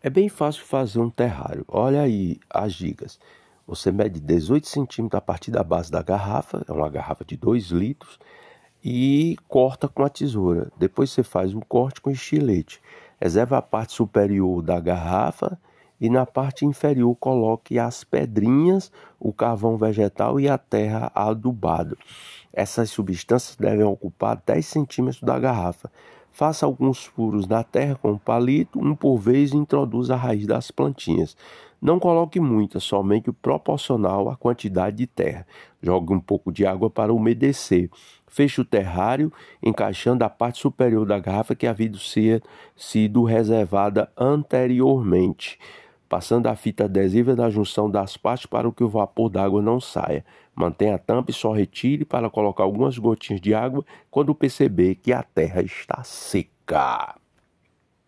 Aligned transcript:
É 0.00 0.08
bem 0.08 0.28
fácil 0.28 0.64
fazer 0.64 1.00
um 1.00 1.10
terrário. 1.10 1.64
Olha 1.66 2.02
aí 2.02 2.38
as 2.48 2.72
dicas. 2.72 3.18
Você 3.66 3.90
mede 3.90 4.20
18 4.20 4.68
centímetros 4.68 5.18
a 5.18 5.20
partir 5.20 5.50
da 5.50 5.64
base 5.64 5.90
da 5.90 6.00
garrafa, 6.02 6.64
é 6.68 6.72
uma 6.72 6.88
garrafa 6.88 7.24
de 7.24 7.36
2 7.36 7.70
litros, 7.70 8.16
e 8.82 9.36
corta 9.48 9.88
com 9.88 10.04
a 10.04 10.08
tesoura. 10.08 10.70
Depois 10.78 11.10
você 11.10 11.24
faz 11.24 11.52
um 11.52 11.60
corte 11.60 12.00
com 12.00 12.12
estilete. 12.12 12.80
Reserva 13.20 13.58
a 13.58 13.62
parte 13.62 13.92
superior 13.92 14.62
da 14.62 14.78
garrafa 14.78 15.58
e 16.00 16.08
na 16.08 16.24
parte 16.24 16.64
inferior 16.64 17.16
coloque 17.16 17.76
as 17.76 18.04
pedrinhas, 18.04 18.92
o 19.18 19.32
carvão 19.32 19.76
vegetal 19.76 20.38
e 20.38 20.48
a 20.48 20.56
terra 20.56 21.10
adubada. 21.12 21.96
Essas 22.52 22.90
substâncias 22.90 23.56
devem 23.56 23.84
ocupar 23.84 24.40
10 24.46 24.64
centímetros 24.64 25.22
da 25.22 25.40
garrafa. 25.40 25.90
Faça 26.38 26.64
alguns 26.64 27.04
furos 27.04 27.48
na 27.48 27.64
terra 27.64 27.96
com 27.96 28.12
um 28.12 28.16
palito, 28.16 28.78
um 28.78 28.94
por 28.94 29.18
vez 29.18 29.50
e 29.50 29.56
introduza 29.56 30.14
a 30.14 30.16
raiz 30.16 30.46
das 30.46 30.70
plantinhas. 30.70 31.36
Não 31.82 31.98
coloque 31.98 32.38
muita, 32.38 32.78
somente 32.78 33.28
o 33.28 33.32
proporcional 33.32 34.30
à 34.30 34.36
quantidade 34.36 34.98
de 34.98 35.08
terra. 35.08 35.44
Jogue 35.82 36.12
um 36.12 36.20
pouco 36.20 36.52
de 36.52 36.64
água 36.64 36.88
para 36.88 37.12
umedecer. 37.12 37.90
Feche 38.28 38.60
o 38.60 38.64
terrário, 38.64 39.32
encaixando 39.60 40.22
a 40.22 40.30
parte 40.30 40.60
superior 40.60 41.04
da 41.04 41.18
garrafa 41.18 41.56
que 41.56 41.66
havia 41.66 41.90
sido 42.76 43.24
reservada 43.24 44.08
anteriormente 44.16 45.58
passando 46.08 46.46
a 46.46 46.56
fita 46.56 46.84
adesiva 46.84 47.36
da 47.36 47.50
junção 47.50 47.90
das 47.90 48.16
partes 48.16 48.46
para 48.46 48.70
que 48.72 48.82
o 48.82 48.88
vapor 48.88 49.28
d'água 49.28 49.60
não 49.60 49.80
saia. 49.80 50.24
Mantenha 50.54 50.94
a 50.94 50.98
tampa 50.98 51.30
e 51.30 51.34
só 51.34 51.52
retire 51.52 52.04
para 52.04 52.30
colocar 52.30 52.64
algumas 52.64 52.96
gotinhas 52.98 53.40
de 53.40 53.54
água 53.54 53.84
quando 54.10 54.34
perceber 54.34 54.96
que 54.96 55.12
a 55.12 55.22
terra 55.22 55.62
está 55.62 56.02
seca. 56.02 57.14